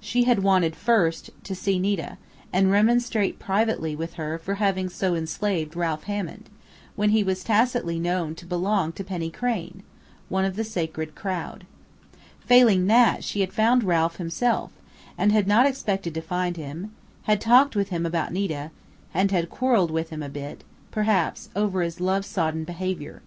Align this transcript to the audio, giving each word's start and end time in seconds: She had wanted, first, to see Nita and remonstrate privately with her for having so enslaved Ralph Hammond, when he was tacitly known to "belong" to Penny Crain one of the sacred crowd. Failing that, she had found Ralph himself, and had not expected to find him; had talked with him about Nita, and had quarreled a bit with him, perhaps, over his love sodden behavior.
She 0.00 0.24
had 0.24 0.42
wanted, 0.42 0.74
first, 0.76 1.28
to 1.42 1.54
see 1.54 1.78
Nita 1.78 2.16
and 2.54 2.70
remonstrate 2.70 3.38
privately 3.38 3.94
with 3.94 4.14
her 4.14 4.38
for 4.38 4.54
having 4.54 4.88
so 4.88 5.14
enslaved 5.14 5.76
Ralph 5.76 6.04
Hammond, 6.04 6.48
when 6.96 7.10
he 7.10 7.22
was 7.22 7.44
tacitly 7.44 7.98
known 8.00 8.34
to 8.36 8.46
"belong" 8.46 8.92
to 8.92 9.04
Penny 9.04 9.28
Crain 9.28 9.82
one 10.30 10.46
of 10.46 10.56
the 10.56 10.64
sacred 10.64 11.14
crowd. 11.14 11.66
Failing 12.46 12.86
that, 12.86 13.24
she 13.24 13.40
had 13.42 13.52
found 13.52 13.84
Ralph 13.84 14.16
himself, 14.16 14.70
and 15.18 15.32
had 15.32 15.46
not 15.46 15.66
expected 15.66 16.14
to 16.14 16.22
find 16.22 16.56
him; 16.56 16.94
had 17.24 17.38
talked 17.38 17.76
with 17.76 17.90
him 17.90 18.06
about 18.06 18.32
Nita, 18.32 18.70
and 19.12 19.30
had 19.32 19.50
quarreled 19.50 19.90
a 19.90 19.92
bit 19.92 19.94
with 19.94 20.08
him, 20.10 20.58
perhaps, 20.92 21.50
over 21.54 21.82
his 21.82 22.00
love 22.00 22.24
sodden 22.24 22.64
behavior. 22.64 23.20